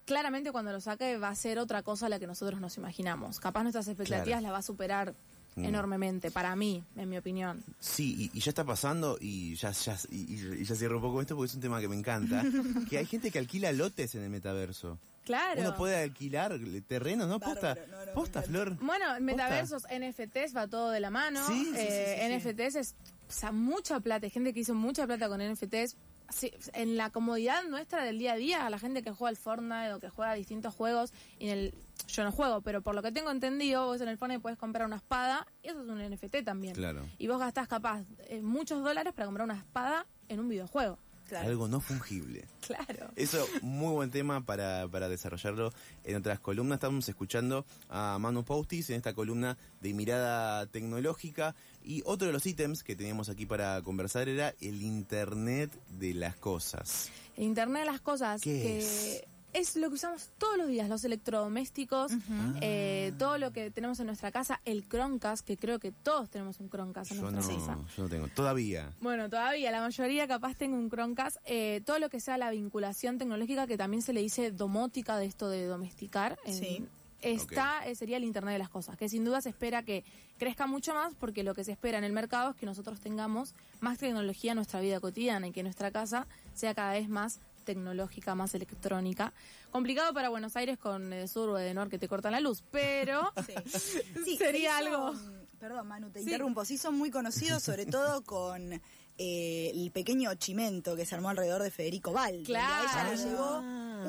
claramente 0.04 0.52
cuando 0.52 0.72
lo 0.72 0.80
saque 0.80 1.18
va 1.18 1.28
a 1.28 1.34
ser 1.34 1.58
otra 1.58 1.82
cosa 1.82 2.06
a 2.06 2.08
la 2.08 2.18
que 2.18 2.26
nosotros 2.26 2.60
nos 2.60 2.76
imaginamos. 2.76 3.40
Capaz 3.40 3.62
nuestras 3.62 3.88
expectativas 3.88 4.26
Claro. 4.38 4.42
la 4.42 4.52
va 4.52 4.58
a 4.58 4.62
superar 4.62 5.14
Mm. 5.56 5.64
enormemente, 5.64 6.30
para 6.30 6.54
mí, 6.54 6.84
en 6.96 7.08
mi 7.08 7.16
opinión. 7.18 7.62
Sí, 7.80 8.30
y, 8.32 8.38
y 8.38 8.40
ya 8.40 8.50
está 8.50 8.64
pasando, 8.64 9.18
y 9.20 9.54
ya, 9.56 9.72
ya, 9.72 9.96
y, 10.10 10.16
y- 10.34 10.60
y 10.60 10.64
ya 10.64 10.74
cierro 10.76 10.96
un 10.96 11.02
poco 11.02 11.20
esto 11.20 11.34
porque 11.36 11.48
es 11.48 11.54
un 11.54 11.60
tema 11.60 11.80
que 11.80 11.88
me 11.88 11.96
encanta, 11.96 12.42
que 12.88 12.98
hay 12.98 13.06
gente 13.06 13.30
que 13.30 13.38
alquila 13.40 13.72
lotes 13.72 14.14
en 14.14 14.22
el 14.22 14.30
metaverso. 14.30 14.98
Claro. 15.24 15.60
Uno 15.60 15.76
puede 15.76 15.96
alquilar 16.02 16.58
terrenos, 16.88 17.28
¿no? 17.28 17.38
Posta, 17.40 17.74
Bárbaro, 17.74 17.86
no, 17.92 18.06
no, 18.06 18.12
posta 18.14 18.42
Flor. 18.42 18.76
Bueno, 18.80 19.04
metaversos, 19.20 19.84
NFTs 19.84 20.56
va 20.56 20.66
todo 20.66 20.90
de 20.90 20.98
la 21.00 21.10
mano. 21.10 21.46
Sí, 21.46 21.66
sí, 21.66 21.72
Eh, 21.76 22.16
sí, 22.32 22.40
sí. 22.40 22.48
NFTs 22.50 22.74
es 22.76 22.94
o 23.28 23.32
sea, 23.32 23.52
mucha 23.52 24.00
plata. 24.00 24.26
Hay 24.26 24.30
gente 24.30 24.52
que 24.52 24.60
hizo 24.60 24.74
mucha 24.74 25.06
plata 25.06 25.28
con 25.28 25.40
NFTs. 25.40 25.94
Sí, 26.30 26.52
en 26.74 26.96
la 26.96 27.10
comodidad 27.10 27.64
nuestra 27.64 28.04
del 28.04 28.18
día 28.18 28.32
a 28.32 28.36
día, 28.36 28.66
a 28.66 28.70
la 28.70 28.78
gente 28.78 29.02
que 29.02 29.10
juega 29.10 29.30
al 29.30 29.36
Fortnite 29.36 29.92
o 29.94 30.00
que 30.00 30.08
juega 30.08 30.32
a 30.32 30.34
distintos 30.34 30.74
juegos, 30.74 31.12
y 31.38 31.48
en 31.48 31.58
el, 31.58 31.74
yo 32.08 32.24
no 32.24 32.32
juego, 32.32 32.60
pero 32.60 32.82
por 32.82 32.94
lo 32.94 33.02
que 33.02 33.12
tengo 33.12 33.30
entendido, 33.30 33.86
vos 33.86 34.00
en 34.00 34.08
el 34.08 34.16
Fortnite 34.16 34.40
puedes 34.40 34.58
comprar 34.58 34.86
una 34.86 34.96
espada, 34.96 35.46
y 35.62 35.68
eso 35.68 35.82
es 35.82 35.88
un 35.88 35.98
NFT 35.98 36.44
también. 36.44 36.74
Claro. 36.74 37.06
Y 37.18 37.26
vos 37.26 37.38
gastás 37.38 37.68
capaz 37.68 38.04
eh, 38.28 38.40
muchos 38.42 38.82
dólares 38.82 39.12
para 39.12 39.26
comprar 39.26 39.44
una 39.44 39.58
espada 39.58 40.06
en 40.28 40.40
un 40.40 40.48
videojuego. 40.48 40.98
Claro. 41.30 41.48
Algo 41.48 41.68
no 41.68 41.80
fungible. 41.80 42.44
Claro. 42.60 43.10
Eso, 43.16 43.44
muy 43.62 43.92
buen 43.92 44.10
tema 44.12 44.44
para, 44.44 44.86
para 44.86 45.08
desarrollarlo 45.08 45.72
en 46.04 46.16
otras 46.16 46.38
columnas. 46.38 46.76
Estamos 46.76 47.08
escuchando 47.08 47.66
a 47.88 48.16
Manu 48.20 48.44
Postis 48.44 48.90
en 48.90 48.96
esta 48.96 49.12
columna 49.12 49.58
de 49.80 49.92
mirada 49.92 50.66
tecnológica. 50.66 51.56
Y 51.82 52.02
otro 52.04 52.28
de 52.28 52.32
los 52.32 52.46
ítems 52.46 52.84
que 52.84 52.94
teníamos 52.94 53.28
aquí 53.28 53.44
para 53.44 53.82
conversar 53.82 54.28
era 54.28 54.54
el 54.60 54.82
Internet 54.82 55.72
de 55.98 56.14
las 56.14 56.36
cosas. 56.36 57.10
El 57.36 57.44
Internet 57.44 57.82
de 57.82 57.90
las 57.90 58.00
cosas, 58.00 58.40
¿Qué 58.40 58.62
que 58.62 58.78
es? 58.78 59.24
Es? 59.52 59.76
lo 59.76 59.88
que 59.88 59.94
usamos 59.94 60.30
todos 60.38 60.56
los 60.58 60.68
días, 60.68 60.88
los 60.88 61.02
electrodomésticos, 61.04 62.12
eh, 62.60 63.12
todo 63.18 63.38
lo 63.38 63.52
que 63.52 63.70
tenemos 63.70 63.98
en 64.00 64.06
nuestra 64.06 64.30
casa, 64.30 64.60
el 64.64 64.88
Chromecast, 64.88 65.44
que 65.46 65.56
creo 65.56 65.78
que 65.78 65.92
todos 65.92 66.30
tenemos 66.30 66.60
un 66.60 66.68
Chromecast 66.70 67.12
en 67.12 67.18
Yo 67.18 67.24
no, 67.24 67.30
nuestra 67.32 67.54
casa. 67.56 67.78
yo 67.96 68.02
no 68.04 68.08
tengo. 68.08 68.28
Todavía. 68.28 68.92
Bueno, 69.00 69.28
todavía 69.28 69.70
la 69.70 69.80
mayoría 69.80 70.26
capaz 70.28 70.54
tengo 70.56 70.76
un 70.76 70.90
Chromecast. 70.90 71.36
Eh, 71.44 71.82
todo 71.84 71.98
lo 71.98 72.10
que 72.10 72.20
sea 72.20 72.38
la 72.38 72.50
vinculación 72.50 73.18
tecnológica, 73.18 73.66
que 73.66 73.76
también 73.76 74.02
se 74.02 74.12
le 74.12 74.20
dice 74.20 74.50
domótica 74.50 75.16
de 75.18 75.26
esto 75.26 75.48
de 75.48 75.64
domesticar, 75.66 76.38
en- 76.44 76.54
Sí. 76.54 76.86
está, 77.22 77.86
eh, 77.86 77.94
sería 77.94 78.16
el 78.16 78.24
Internet 78.24 78.52
de 78.54 78.58
las 78.58 78.70
Cosas, 78.70 78.96
que 78.96 79.08
sin 79.08 79.24
duda 79.24 79.40
se 79.42 79.50
espera 79.50 79.82
que 79.82 80.04
crezca 80.38 80.66
mucho 80.66 80.94
más 80.94 81.14
porque 81.14 81.42
lo 81.42 81.54
que 81.54 81.64
se 81.64 81.72
espera 81.72 81.98
en 81.98 82.04
el 82.04 82.12
mercado 82.12 82.50
es 82.50 82.56
que 82.56 82.64
nosotros 82.64 82.98
tengamos 83.00 83.54
más 83.80 83.98
tecnología 83.98 84.52
en 84.52 84.56
nuestra 84.56 84.80
vida 84.80 85.00
cotidiana 85.00 85.46
y 85.46 85.52
que 85.52 85.62
nuestra 85.62 85.90
casa 85.90 86.26
sea 86.54 86.74
cada 86.74 86.92
vez 86.92 87.10
más 87.10 87.40
tecnológica, 87.60 88.34
más 88.34 88.54
electrónica. 88.54 89.32
Complicado 89.70 90.12
para 90.12 90.28
Buenos 90.28 90.56
Aires 90.56 90.78
con 90.78 91.12
eh, 91.12 91.28
Sur 91.28 91.50
o 91.50 91.58
Edenor 91.58 91.88
que 91.88 91.98
te 91.98 92.08
cortan 92.08 92.32
la 92.32 92.40
luz, 92.40 92.62
pero 92.70 93.32
Sí, 94.24 94.36
Sería 94.36 94.76
se 94.78 94.84
hizo- 94.84 94.96
algo. 94.96 95.14
Perdón, 95.58 95.88
Manu, 95.88 96.10
te 96.10 96.20
Sí. 96.20 96.24
interrumpo. 96.26 96.64
Sí, 96.64 96.78
son 96.78 96.96
muy 96.96 97.10
conocidos, 97.10 97.62
sobre 97.62 97.84
todo 97.86 98.22
con 98.24 98.80
eh, 99.18 99.70
el 99.74 99.90
pequeño 99.92 100.34
chimento 100.36 100.96
que 100.96 101.04
se 101.04 101.14
armó 101.14 101.28
alrededor 101.28 101.62
de 101.62 101.70
Federico 101.70 102.12
Val. 102.12 102.26
A 102.26 102.36
ella 102.36 102.40
le 102.40 102.44
Claro. 102.44 103.14
llegó 103.16 103.58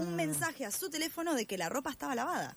un 0.02 0.16
mensaje 0.16 0.66
a 0.66 0.72
su 0.72 0.90
teléfono 0.90 1.36
de 1.36 1.46
que 1.46 1.58
la 1.58 1.68
ropa 1.68 1.92
estaba 1.92 2.16
lavada. 2.16 2.56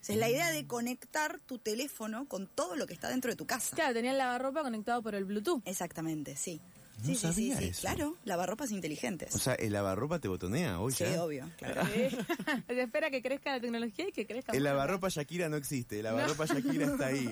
O 0.00 0.04
sea, 0.06 0.14
es 0.14 0.20
la 0.20 0.28
idea 0.30 0.52
de 0.52 0.64
conectar 0.68 1.40
tu 1.40 1.58
teléfono 1.58 2.28
con 2.28 2.46
todo 2.46 2.76
lo 2.76 2.86
que 2.86 2.94
está 2.94 3.08
dentro 3.08 3.28
de 3.32 3.36
tu 3.36 3.44
casa. 3.44 3.74
claro, 3.74 3.92
tenía 3.92 4.12
el 4.12 4.18
lavarropa 4.18 4.62
conectado 4.62 5.02
por 5.02 5.16
el 5.16 5.24
Bluetooth. 5.24 5.62
Exactamente, 5.64 6.36
sí. 6.36 6.60
No 7.04 7.14
sabía 7.14 7.58
eso. 7.60 7.82
Claro, 7.82 8.16
lavarropas 8.24 8.70
inteligentes. 8.70 9.34
O 9.34 9.38
sea, 9.38 9.54
el 9.54 9.72
lavarropa 9.72 10.18
te 10.18 10.28
botonea 10.28 10.80
hoy 10.80 10.92
sí, 10.92 11.04
ya. 11.04 11.22
obvio, 11.22 11.50
claro. 11.56 11.82
Se 12.66 12.80
espera 12.80 13.10
que 13.10 13.22
crezca 13.22 13.52
la 13.52 13.60
tecnología 13.60 14.08
y 14.08 14.12
que 14.12 14.26
crezca 14.26 14.52
El 14.52 14.64
lavarropa 14.64 15.08
Shakira 15.08 15.48
no 15.48 15.56
existe, 15.56 15.98
el 15.98 16.04
lavarropa 16.04 16.46
Shakira 16.46 16.86
está 16.92 17.06
ahí. 17.06 17.30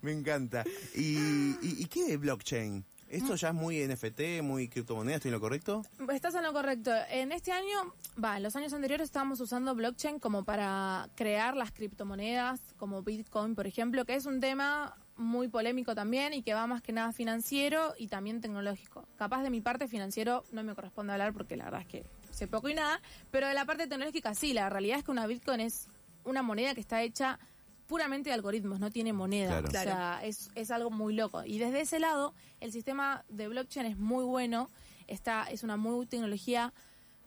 Me 0.00 0.12
encanta. 0.12 0.64
¿Y, 0.94 1.16
y, 1.62 1.76
y 1.78 1.84
qué 1.86 2.04
de 2.06 2.16
blockchain? 2.16 2.84
¿Esto 3.12 3.34
ya 3.34 3.48
es 3.48 3.54
muy 3.54 3.86
NFT, 3.86 4.42
muy 4.42 4.68
criptomoneda? 4.68 5.16
¿Estoy 5.16 5.28
en 5.28 5.34
lo 5.34 5.40
correcto? 5.40 5.82
Estás 6.10 6.34
en 6.34 6.44
lo 6.44 6.54
correcto. 6.54 6.90
En 7.10 7.30
este 7.30 7.52
año, 7.52 7.94
va, 8.22 8.38
en 8.38 8.42
los 8.42 8.56
años 8.56 8.72
anteriores 8.72 9.04
estábamos 9.04 9.38
usando 9.40 9.74
blockchain 9.74 10.18
como 10.18 10.44
para 10.44 11.10
crear 11.14 11.54
las 11.54 11.72
criptomonedas, 11.72 12.60
como 12.78 13.02
Bitcoin, 13.02 13.54
por 13.54 13.66
ejemplo, 13.66 14.06
que 14.06 14.14
es 14.14 14.24
un 14.24 14.40
tema 14.40 14.96
muy 15.22 15.48
polémico 15.48 15.94
también 15.94 16.34
y 16.34 16.42
que 16.42 16.54
va 16.54 16.66
más 16.66 16.82
que 16.82 16.92
nada 16.92 17.12
financiero 17.12 17.94
y 17.98 18.08
también 18.08 18.40
tecnológico. 18.40 19.06
Capaz 19.16 19.42
de 19.42 19.50
mi 19.50 19.60
parte 19.60 19.88
financiero 19.88 20.44
no 20.52 20.62
me 20.62 20.74
corresponde 20.74 21.12
hablar 21.12 21.32
porque 21.32 21.56
la 21.56 21.64
verdad 21.64 21.80
es 21.82 21.86
que 21.86 22.04
sé 22.30 22.48
poco 22.48 22.68
y 22.68 22.74
nada, 22.74 23.00
pero 23.30 23.46
de 23.46 23.54
la 23.54 23.64
parte 23.64 23.86
tecnológica 23.86 24.34
sí, 24.34 24.52
la 24.52 24.68
realidad 24.70 24.98
es 24.98 25.04
que 25.04 25.10
una 25.10 25.26
Bitcoin 25.26 25.60
es 25.60 25.88
una 26.24 26.42
moneda 26.42 26.74
que 26.74 26.80
está 26.80 27.02
hecha 27.02 27.38
puramente 27.86 28.30
de 28.30 28.34
algoritmos, 28.34 28.80
no 28.80 28.90
tiene 28.90 29.12
moneda. 29.12 29.62
Claro. 29.62 29.90
O 29.90 29.94
sea, 29.94 30.20
es, 30.24 30.50
es 30.54 30.70
algo 30.70 30.90
muy 30.90 31.14
loco. 31.14 31.44
Y 31.44 31.58
desde 31.58 31.82
ese 31.82 31.98
lado, 31.98 32.34
el 32.60 32.72
sistema 32.72 33.24
de 33.28 33.48
blockchain 33.48 33.86
es 33.86 33.98
muy 33.98 34.24
bueno, 34.24 34.70
está, 35.08 35.44
es 35.50 35.62
una 35.62 35.76
muy 35.76 36.06
tecnología 36.06 36.72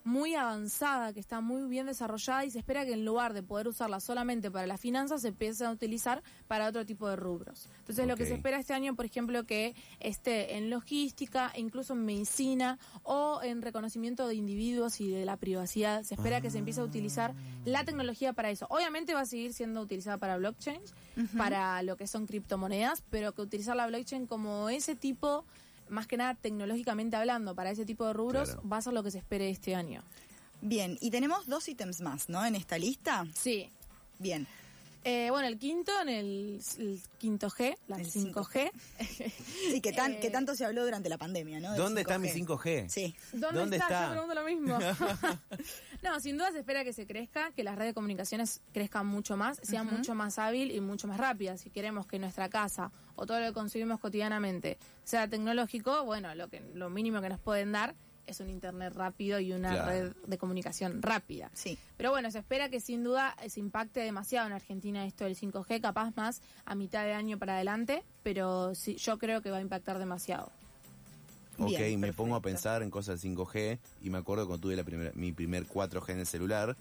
muy 0.05 0.35
avanzada, 0.35 1.13
que 1.13 1.19
está 1.19 1.41
muy 1.41 1.67
bien 1.67 1.87
desarrollada 1.87 2.45
y 2.45 2.51
se 2.51 2.59
espera 2.59 2.85
que 2.85 2.93
en 2.93 3.03
lugar 3.03 3.33
de 3.33 3.41
poder 3.41 3.67
usarla 3.67 3.99
solamente 3.99 4.51
para 4.51 4.67
las 4.67 4.79
finanzas, 4.79 5.23
se 5.23 5.29
empiece 5.29 5.65
a 5.65 5.71
utilizar 5.71 6.21
para 6.47 6.67
otro 6.67 6.85
tipo 6.85 7.09
de 7.09 7.15
rubros. 7.15 7.67
Entonces, 7.79 8.07
lo 8.07 8.15
que 8.15 8.27
se 8.27 8.35
espera 8.35 8.59
este 8.59 8.73
año, 8.73 8.95
por 8.95 9.05
ejemplo, 9.05 9.43
que 9.45 9.75
esté 9.99 10.57
en 10.57 10.69
logística, 10.69 11.51
e 11.55 11.59
incluso 11.59 11.93
en 11.93 12.05
medicina 12.05 12.77
o 13.01 13.41
en 13.43 13.63
reconocimiento 13.63 14.27
de 14.27 14.35
individuos 14.35 15.01
y 15.01 15.09
de 15.09 15.25
la 15.25 15.37
privacidad. 15.37 16.03
Se 16.03 16.13
espera 16.13 16.39
que 16.39 16.51
se 16.51 16.59
empiece 16.59 16.81
a 16.81 16.83
utilizar 16.83 17.33
la 17.65 17.83
tecnología 17.83 18.33
para 18.33 18.51
eso. 18.51 18.67
Obviamente 18.69 19.15
va 19.15 19.21
a 19.21 19.25
seguir 19.25 19.53
siendo 19.53 19.81
utilizada 19.81 20.19
para 20.19 20.37
blockchain, 20.37 20.81
para 21.35 21.81
lo 21.81 21.97
que 21.97 22.05
son 22.05 22.27
criptomonedas, 22.27 23.03
pero 23.09 23.33
que 23.33 23.41
utilizar 23.41 23.75
la 23.75 23.87
blockchain 23.87 24.27
como 24.27 24.69
ese 24.69 24.95
tipo, 24.95 25.45
más 25.89 26.07
que 26.07 26.17
nada 26.17 26.35
tecnológicamente 26.35 27.15
hablando, 27.15 27.55
para 27.55 27.71
ese 27.71 27.85
tipo 27.85 28.05
de 28.05 28.13
rubros, 28.13 28.49
Claro. 28.51 28.69
va 28.69 28.77
a 28.77 28.81
ser 28.81 28.93
lo 28.93 29.03
que 29.03 29.11
se 29.11 29.19
espere 29.19 29.49
este 29.49 29.75
año. 29.75 30.01
Bien, 30.61 30.97
y 31.01 31.11
tenemos 31.11 31.47
dos 31.47 31.67
ítems 31.67 32.01
más, 32.01 32.29
¿no? 32.29 32.43
En 32.45 32.55
esta 32.55 32.77
lista. 32.77 33.25
Sí. 33.35 33.69
Bien. 34.19 34.47
Eh, 35.07 35.29
bueno, 35.29 35.47
el 35.47 35.59
quinto, 35.59 35.91
en 36.01 36.09
el, 36.09 36.61
el 36.79 36.99
quinto 37.19 37.47
G, 37.51 37.77
la 37.87 37.97
El 37.97 38.07
5G. 38.07 38.71
Sí, 39.69 39.79
que, 39.79 39.93
tan, 39.93 40.13
Eh, 40.13 40.19
que 40.19 40.31
tanto 40.31 40.55
se 40.55 40.65
habló 40.65 40.83
durante 40.83 41.09
la 41.09 41.19
pandemia, 41.19 41.59
¿no? 41.59 41.73
Del 41.73 41.77
¿Dónde 41.77 42.01
está 42.01 42.17
5G. 42.17 42.19
mi 42.19 42.29
5G? 42.29 42.89
Sí. 42.89 43.15
¿Dónde, 43.31 43.59
¿Dónde 43.59 43.77
está? 43.77 43.87
está? 43.87 44.05
Yo 44.07 44.11
pregunto 44.13 44.33
lo 44.33 44.45
mismo. 44.45 44.79
no, 46.03 46.19
sin 46.19 46.39
duda 46.39 46.51
se 46.51 46.59
espera 46.59 46.83
que 46.83 46.91
se 46.91 47.05
crezca, 47.05 47.51
que 47.51 47.63
las 47.63 47.75
redes 47.75 47.91
de 47.91 47.93
comunicaciones 47.93 48.61
crezcan 48.73 49.05
mucho 49.05 49.37
más, 49.37 49.59
sean 49.61 49.85
mucho 49.85 50.15
más 50.15 50.39
hábil 50.39 50.71
y 50.71 50.81
mucho 50.81 51.07
más 51.07 51.19
rápidas. 51.19 51.61
Si 51.61 51.69
queremos 51.69 52.07
que 52.07 52.17
nuestra 52.17 52.49
casa 52.49 52.91
o 53.15 53.27
todo 53.27 53.39
lo 53.39 53.45
que 53.45 53.53
consumimos 53.53 53.99
cotidianamente 53.99 54.79
sea 55.03 55.27
tecnológico, 55.27 56.03
bueno, 56.03 56.33
lo 56.33 56.49
que 56.49 56.61
lo 56.73 56.89
mínimo 56.89 57.21
que 57.21 57.29
nos 57.29 57.39
pueden 57.39 57.71
dar 57.71 57.93
es 58.27 58.39
un 58.39 58.49
internet 58.49 58.93
rápido 58.95 59.39
y 59.39 59.53
una 59.53 59.71
Claro. 59.73 59.89
red 59.89 60.13
de 60.27 60.37
comunicación 60.37 61.01
rápida. 61.01 61.49
Sí. 61.53 61.77
Pero 61.97 62.11
bueno, 62.11 62.29
se 62.31 62.39
espera 62.39 62.69
que 62.69 62.79
sin 62.79 63.03
duda 63.03 63.35
se 63.47 63.59
impacte 63.59 63.99
demasiado 64.01 64.47
en 64.47 64.53
Argentina 64.53 65.05
esto 65.05 65.23
del 65.23 65.35
5G, 65.35 65.81
capaz 65.81 66.15
más 66.15 66.41
a 66.65 66.75
mitad 66.75 67.03
de 67.03 67.13
año 67.13 67.37
para 67.37 67.55
adelante, 67.55 68.03
pero 68.23 68.75
sí, 68.75 68.95
yo 68.95 69.17
creo 69.17 69.41
que 69.41 69.51
va 69.51 69.57
a 69.57 69.61
impactar 69.61 69.99
demasiado. 69.99 70.51
Ok, 71.57 71.69
Bien, 71.69 71.99
me 71.99 72.11
pongo 72.11 72.35
a 72.35 72.41
pensar 72.41 72.83
en 72.83 72.89
cosas 72.89 73.23
5G 73.23 73.79
y 74.01 74.09
me 74.09 74.17
acuerdo 74.17 74.45
cuando 74.45 74.61
tuve 74.61 74.75
la 74.75 74.83
primera, 74.83 75.11
mi 75.15 75.31
primer 75.31 75.65
4G 75.65 76.09
en 76.11 76.19
el 76.19 76.25
celular 76.25 76.75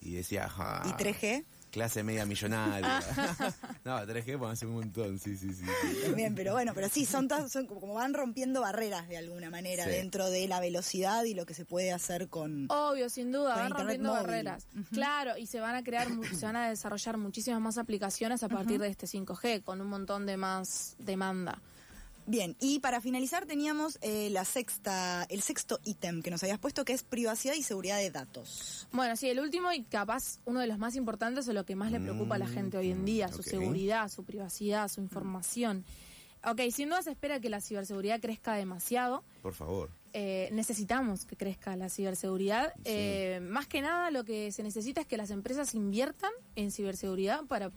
y 0.00 0.14
decía, 0.14 0.46
ajá, 0.46 0.82
¿Y 0.84 0.90
3G? 1.00 1.44
Clase 1.76 2.02
media 2.02 2.24
millonaria. 2.24 3.00
no, 3.84 4.00
3G 4.00 4.38
pues 4.38 4.52
hace 4.52 4.64
un 4.64 4.72
montón, 4.72 5.18
sí, 5.18 5.36
sí, 5.36 5.52
sí. 5.52 5.64
sí. 6.06 6.12
Bien, 6.14 6.34
pero 6.34 6.52
bueno, 6.54 6.72
pero 6.74 6.88
sí, 6.88 7.04
son, 7.04 7.28
todas- 7.28 7.52
son 7.52 7.66
como 7.66 7.92
van 7.92 8.14
rompiendo 8.14 8.62
barreras 8.62 9.06
de 9.08 9.18
alguna 9.18 9.50
manera 9.50 9.84
Sí. 9.84 9.90
dentro 9.90 10.30
de 10.30 10.48
la 10.48 10.58
velocidad 10.60 11.24
y 11.24 11.34
lo 11.34 11.44
que 11.44 11.52
se 11.52 11.66
puede 11.66 11.92
hacer 11.92 12.28
con... 12.28 12.64
Obvio, 12.70 13.10
sin 13.10 13.30
duda, 13.30 13.56
van 13.56 13.68
internet 13.68 13.78
rompiendo 13.78 14.08
móvil. 14.08 14.26
barreras. 14.26 14.66
Claro, 14.90 15.36
y 15.36 15.46
se 15.46 15.60
van 15.60 15.74
a 15.74 15.84
crear, 15.84 16.08
mu- 16.08 16.24
se 16.24 16.46
van 16.46 16.56
a 16.56 16.68
desarrollar 16.70 17.18
muchísimas 17.18 17.60
más 17.60 17.76
aplicaciones 17.76 18.42
a 18.42 18.48
partir 18.48 18.80
de 18.80 18.88
este 18.88 19.06
5G, 19.06 19.62
con 19.62 19.82
un 19.82 19.88
montón 19.88 20.24
de 20.24 20.38
más 20.38 20.96
demanda. 20.98 21.60
Bien, 22.26 22.56
y 22.58 22.80
para 22.80 23.00
finalizar 23.00 23.46
teníamos 23.46 23.98
eh, 24.00 24.30
la 24.30 24.44
sexta, 24.44 25.24
el 25.30 25.42
sexto 25.42 25.78
ítem 25.84 26.22
que 26.22 26.30
nos 26.30 26.42
habías 26.42 26.58
puesto, 26.58 26.84
que 26.84 26.92
es 26.92 27.04
privacidad 27.04 27.54
y 27.54 27.62
seguridad 27.62 27.98
de 27.98 28.10
datos. 28.10 28.88
Bueno, 28.92 29.14
sí, 29.16 29.28
el 29.28 29.38
último 29.38 29.72
y 29.72 29.84
capaz 29.84 30.40
uno 30.44 30.60
de 30.60 30.66
los 30.66 30.78
más 30.78 30.96
importantes 30.96 31.46
o 31.48 31.52
lo 31.52 31.64
que 31.64 31.76
más 31.76 31.92
le 31.92 32.00
preocupa 32.00 32.34
a 32.34 32.38
la 32.38 32.48
gente 32.48 32.76
hoy 32.76 32.90
en 32.90 33.04
día, 33.04 33.28
su 33.28 33.44
seguridad, 33.44 34.08
su 34.08 34.24
privacidad, 34.24 34.88
su 34.88 35.00
información. 35.00 35.84
Ok, 36.44 36.60
sin 36.72 36.88
duda 36.88 37.02
se 37.02 37.10
espera 37.10 37.40
que 37.40 37.48
la 37.48 37.60
ciberseguridad 37.60 38.20
crezca 38.20 38.54
demasiado. 38.54 39.22
Por 39.42 39.54
favor. 39.54 39.90
Eh, 40.12 40.48
necesitamos 40.52 41.26
que 41.26 41.36
crezca 41.36 41.76
la 41.76 41.88
ciberseguridad. 41.88 42.72
Sí. 42.76 42.82
Eh, 42.86 43.40
más 43.40 43.66
que 43.68 43.82
nada 43.82 44.10
lo 44.10 44.24
que 44.24 44.50
se 44.50 44.62
necesita 44.62 45.00
es 45.00 45.06
que 45.06 45.16
las 45.16 45.30
empresas 45.30 45.74
inviertan 45.74 46.32
en 46.56 46.70
ciberseguridad 46.72 47.44
para 47.44 47.70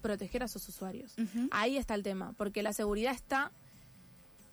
proteger 0.00 0.42
a 0.42 0.48
sus 0.48 0.68
usuarios. 0.68 1.14
Ahí 1.50 1.76
está 1.76 1.94
el 1.94 2.02
tema, 2.02 2.34
porque 2.36 2.62
la 2.62 2.72
seguridad 2.72 3.14
está... 3.14 3.52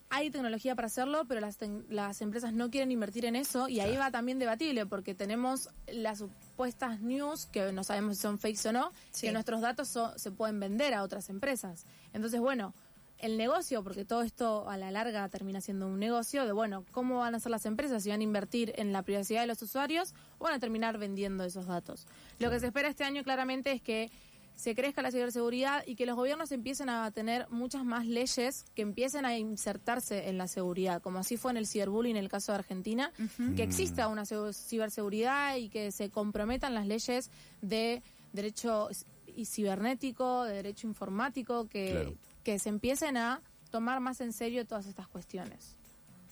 Hay 0.09 0.29
tecnología 0.31 0.73
para 0.73 0.85
hacerlo, 0.85 1.25
pero 1.27 1.41
las, 1.41 1.57
las 1.89 2.21
empresas 2.21 2.53
no 2.53 2.69
quieren 2.71 2.91
invertir 2.91 3.25
en 3.25 3.35
eso 3.35 3.67
y 3.67 3.81
ahí 3.81 3.97
va 3.97 4.09
también 4.09 4.39
debatible 4.39 4.85
porque 4.85 5.13
tenemos 5.13 5.69
las 5.87 6.19
supuestas 6.19 7.01
news, 7.01 7.45
que 7.47 7.73
no 7.73 7.83
sabemos 7.83 8.15
si 8.15 8.21
son 8.21 8.39
fakes 8.39 8.69
o 8.69 8.71
no, 8.71 8.91
Sí. 9.11 9.27
que 9.27 9.33
nuestros 9.33 9.59
datos 9.59 9.89
so- 9.89 10.17
se 10.17 10.31
pueden 10.31 10.61
vender 10.61 10.93
a 10.93 11.03
otras 11.03 11.29
empresas. 11.29 11.85
Entonces, 12.13 12.39
bueno, 12.39 12.73
el 13.19 13.35
negocio, 13.35 13.83
porque 13.83 14.05
todo 14.05 14.21
esto 14.21 14.69
a 14.69 14.77
la 14.77 14.91
larga 14.91 15.27
termina 15.27 15.59
siendo 15.59 15.87
un 15.87 15.99
negocio, 15.99 16.45
de 16.45 16.51
bueno, 16.53 16.85
¿cómo 16.91 17.17
van 17.19 17.33
a 17.33 17.37
hacer 17.37 17.49
las 17.51 17.65
empresas? 17.65 18.03
Si 18.03 18.09
van 18.09 18.21
a 18.21 18.23
invertir 18.23 18.73
en 18.77 18.93
la 18.93 19.01
privacidad 19.01 19.41
de 19.41 19.47
los 19.47 19.61
usuarios 19.61 20.13
o 20.37 20.45
van 20.45 20.53
a 20.53 20.59
terminar 20.59 20.97
vendiendo 20.99 21.43
esos 21.43 21.65
datos. 21.65 22.05
Lo 22.39 22.49
que 22.49 22.59
se 22.61 22.67
espera 22.67 22.87
este 22.87 23.03
año 23.03 23.23
claramente 23.23 23.71
es 23.71 23.81
que 23.81 24.09
se 24.57 24.75
crezca 24.75 25.01
la 25.01 25.11
ciberseguridad 25.11 25.83
y 25.87 25.95
que 25.95 26.05
los 26.05 26.15
gobiernos 26.17 26.51
empiecen 26.51 26.89
a 26.89 27.09
tener 27.11 27.47
muchas 27.49 27.85
más 27.85 28.05
leyes 28.05 28.65
que 28.75 28.81
empiecen 28.81 29.23
a 29.25 29.37
insertarse 29.37 30.27
en 30.27 30.37
la 30.37 30.47
seguridad, 30.47 31.01
como 31.01 31.19
así 31.19 31.37
fue 31.37 31.51
en 31.51 31.57
el 31.57 31.67
ciberbullying 31.67 32.17
en 32.17 32.23
el 32.23 32.27
caso 32.29 32.51
de 32.51 32.57
Argentina, 32.57 33.13
que 33.55 33.63
exista 33.63 34.07
una 34.09 34.25
ce- 34.25 34.51
ciberseguridad 34.53 35.55
y 35.57 35.69
que 35.69 35.91
se 35.91 36.09
comprometan 36.09 36.73
las 36.73 36.87
leyes 36.87 37.29
de 37.61 38.01
derecho 38.33 38.89
y 39.27 39.45
cibernético, 39.45 40.43
de 40.43 40.55
derecho 40.55 40.87
informático, 40.87 41.67
que, 41.69 41.91
Claro. 41.91 42.13
que 42.43 42.59
se 42.59 42.69
empiecen 42.69 43.15
a 43.17 43.41
tomar 43.69 43.99
más 43.99 44.21
en 44.21 44.33
serio 44.33 44.65
todas 44.65 44.87
estas 44.87 45.07
cuestiones. 45.07 45.75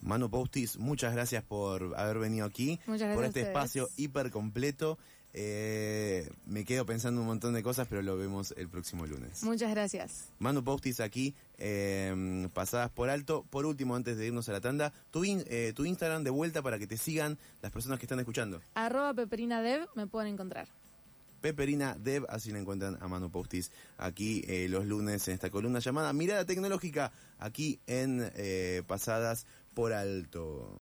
Manu 0.02 0.30
Postis, 0.30 0.78
muchas 0.78 1.14
gracias 1.14 1.44
por 1.44 1.94
haber 1.98 2.20
venido 2.20 2.46
aquí, 2.46 2.80
por 2.86 3.26
este 3.26 3.42
espacio 3.42 3.88
hiper 3.98 4.30
completo. 4.32 4.98
Eh, 5.38 6.30
me 6.46 6.64
quedo 6.64 6.86
pensando 6.86 7.20
un 7.20 7.28
montón 7.28 7.54
de 7.54 7.62
cosas, 7.62 7.88
pero 7.90 8.02
lo 8.02 8.16
vemos 8.16 8.54
el 8.56 8.70
próximo 8.70 9.06
lunes. 9.06 9.44
Muchas 9.44 9.70
gracias. 9.70 10.30
Manu 10.40 10.64
Postis 10.64 11.02
aquí, 11.02 11.36
eh, 11.58 12.48
pasadas 12.54 12.90
por 12.90 13.10
alto. 13.10 13.46
Por 13.50 13.66
último, 13.66 13.98
antes 13.98 14.16
de 14.16 14.28
irnos 14.28 14.48
a 14.48 14.54
la 14.54 14.62
tanda, 14.62 14.94
tu, 15.12 15.26
in- 15.26 15.44
eh, 15.48 15.74
tu 15.76 15.84
Instagram 15.84 16.24
de 16.24 16.30
vuelta 16.30 16.62
para 16.62 16.80
que 16.80 16.88
te 16.88 16.96
sigan 16.96 17.38
las 17.62 17.74
personas 17.74 18.00
que 18.00 18.06
están 18.06 18.20
escuchando. 18.20 18.62
Arroba 18.76 19.14
peperinadev 19.14 19.88
me 19.96 20.08
pueden 20.08 20.34
encontrar. 20.34 20.70
Peperina 21.42 21.96
Dev, 22.00 22.26
así 22.30 22.52
la 22.52 22.60
encuentran 22.60 22.98
a 23.02 23.08
Manu 23.10 23.30
Postis 23.30 23.72
aquí 23.98 24.44
eh, 24.48 24.68
los 24.70 24.86
lunes 24.86 25.28
en 25.28 25.34
esta 25.36 25.50
columna 25.52 25.80
llamada 25.80 26.12
Mirada 26.14 26.46
Tecnológica, 26.46 27.12
aquí 27.40 27.80
en 27.88 28.32
eh, 28.36 28.84
Pasadas 28.88 29.46
por 29.76 29.92
Alto. 29.92 30.74